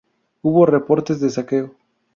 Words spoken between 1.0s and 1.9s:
de saqueo.